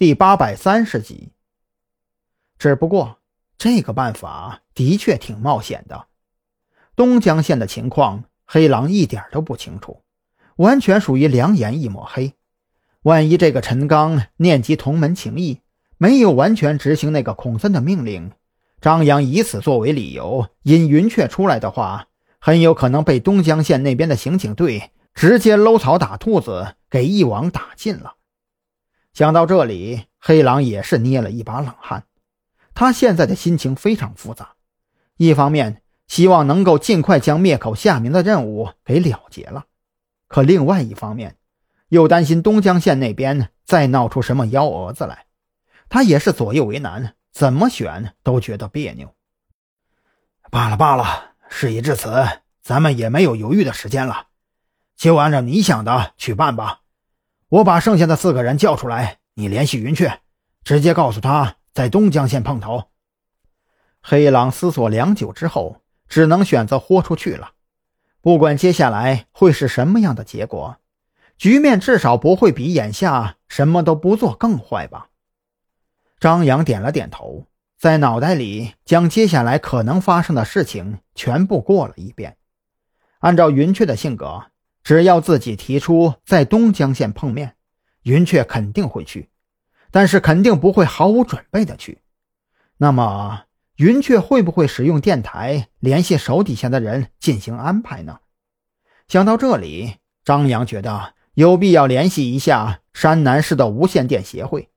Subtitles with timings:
[0.00, 1.28] 第八百三十集。
[2.58, 3.18] 只不过
[3.58, 6.06] 这个办法的确挺冒险的。
[6.96, 10.02] 东江县的情况，黑狼一点都不清楚，
[10.56, 12.32] 完全属于两眼一抹黑。
[13.02, 15.60] 万一这个陈刚念及同门情谊，
[15.98, 18.32] 没有完全执行那个孔森的命令，
[18.80, 22.08] 张扬以此作为理由引云雀出来的话，
[22.38, 28.14] 很有可能被东江县那边的刑警队直接搂草打兔子给一网打尽了。
[29.12, 32.04] 想到这里，黑狼也是捏了一把冷汗。
[32.74, 34.54] 他现在的心情非常复杂，
[35.16, 39.66] 一方面希望能够尽快将灭口夏明的任务给了结了，
[40.28, 41.36] 可另外一方面
[41.88, 45.26] 又担心东江县那边再闹出什么幺蛾子来，
[45.88, 49.14] 他也是左右为难，怎么选都觉得别扭。
[50.50, 52.26] 罢了罢了，事已至此，
[52.62, 54.28] 咱们也没有犹豫的时间了，
[54.96, 56.79] 就按照你想的去办吧。
[57.50, 60.20] 我把剩下的四个人叫出来，你联系云雀，
[60.64, 61.56] 直接告诉他。
[61.72, 62.90] 在东江县碰头，
[64.02, 67.52] 黑狼思索良久之后，只能选择豁出去了。
[68.20, 70.78] 不管接下来会是什么样的结果，
[71.38, 75.10] 局面至少不会比眼下什么都不做更坏吧。
[76.18, 77.46] 张扬点了点头，
[77.78, 82.36] 在脑袋里将接下来可能发生的事情全部过了一遍。
[83.20, 84.46] 按照云雀的性格，
[84.82, 87.56] 只要自己提出在东江县碰面，
[88.02, 89.28] 云雀肯定会去。
[89.90, 91.98] 但是肯定不会毫无准备的去。
[92.76, 93.44] 那么
[93.76, 98.20] 云雀会不会使用电台联系手底下的人进行安排呢？
[99.08, 104.68] 想到这里，张扬觉得有必要联系一下山南市的无线电协会。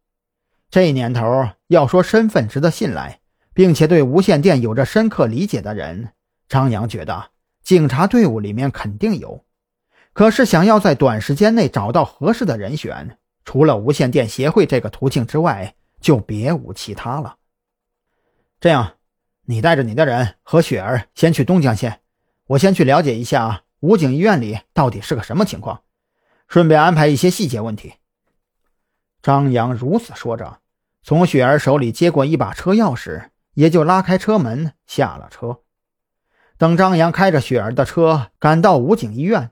[0.71, 3.19] 这年头要说身份值得信赖，
[3.53, 6.13] 并且对无线电有着深刻理解的人，
[6.49, 7.29] 张扬觉得
[7.61, 9.42] 警察队伍里面肯定有。
[10.13, 13.17] 可是想要在短时间内找到合适的人选。
[13.45, 17.35] 除了无线电协会这个途径之外，就别无其他了。
[18.61, 18.93] 这样，
[19.45, 21.99] 你带着你的人和雪儿先去东江县，
[22.47, 25.81] 我先去了解一下武警医院里到底是个什么情况，
[26.47, 27.95] 顺便安排一些细节问题。
[29.21, 30.59] 张扬如此说着，
[31.03, 35.59] 从雪儿手里接过一把车钥匙，也就拉开车门下了车。
[36.57, 39.51] 等张扬开着雪儿的车赶到武警医院，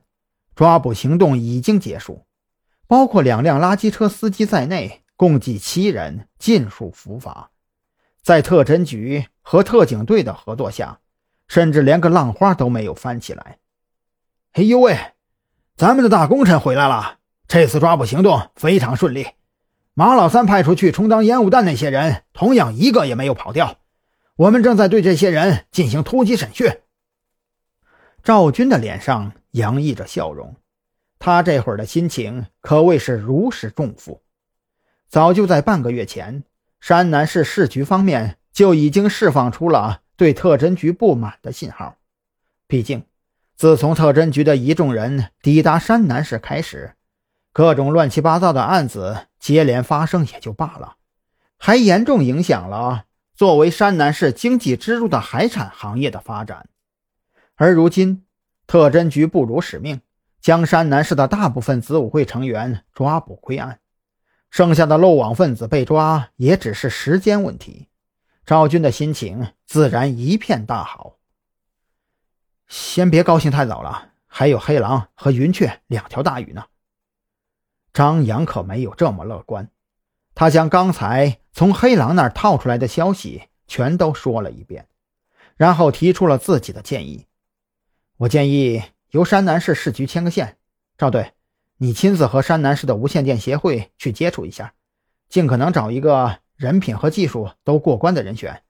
[0.54, 2.24] 抓捕行动已经结束。
[2.86, 7.50] 包括两辆垃圾车司机在内，共计七人尽数伏法。
[8.22, 11.00] 在特侦局和特警队的合作下，
[11.48, 13.58] 甚至连个浪花都没有翻起来。
[14.52, 14.98] 哎呦喂，
[15.74, 17.18] 咱们的大功臣回来了！
[17.48, 19.26] 这次抓捕行动非常顺利，
[19.94, 23.78] 马老三派出去充当烟雾弹那些人，同样一个也没有跑掉。
[24.36, 26.81] 我们正在对这些人进行突击审讯。
[28.22, 30.54] 赵军的脸上洋溢着笑容。
[31.18, 34.22] 他这会儿的心情可谓是如释重负。
[35.08, 36.44] 早就在半个月前，
[36.80, 41.96] 山南市市局方面就已经释放出了对特侦局不满的信号。
[42.66, 43.04] 毕竟，
[43.56, 46.94] 自从特侦局的一众人抵达山南市开始，
[47.52, 50.96] 各种乱七八糟的案子接连发生也就罢了，
[51.58, 56.68] 还严重影响了作为山南市经济支柱的海产行业的发展。
[57.62, 58.24] 而如今，
[58.66, 60.00] 特侦局不辱使命。
[60.40, 63.78] 将山南市的大部分子午会成员抓捕归案，
[64.50, 67.86] 剩下的漏网分子被抓也只是时间问题。
[68.44, 71.18] 赵军的心情自然一片大好。
[72.66, 76.64] 先别高兴太早了，还有黑狼和云雀两条大鱼呢。
[77.92, 79.70] 张扬可没有这么乐观，
[80.34, 84.88] 他将刚才从黑狼那儿套出来的消息全都说了一遍，
[85.54, 87.28] 然后提出了自己的建议。
[88.22, 88.82] 我建议。
[89.10, 90.56] 由山南市市局牵个线，
[90.96, 91.32] 赵队，
[91.76, 94.72] 你亲自和山南市的无线电协会去接触一下，
[95.28, 98.62] 尽可能找一个人品和技术都过关的人选。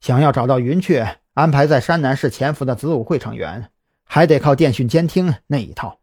[0.00, 3.70] 想要找到云雀安排在山南市潜伏的子午会成员，
[4.04, 6.00] 还得靠电讯监听那一套。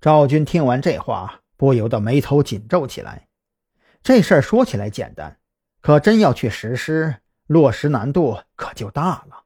[0.00, 3.26] 赵军听完这话，不由得眉头紧皱起来。
[4.02, 5.38] 这事儿说起来简单，
[5.82, 9.41] 可真要去实施，落实难度可就大了。